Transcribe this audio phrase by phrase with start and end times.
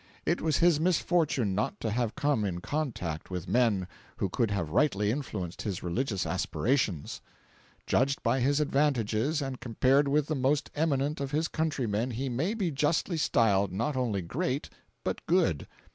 [0.25, 3.85] It was his misfortune not to have come in contact with men
[4.17, 7.21] who could have rightly influenced his religious aspirations.
[7.85, 12.55] Judged by his advantages and compared with the most eminent of his countrymen he may
[12.55, 14.71] be justly styled not only great,
[15.03, 15.67] but good.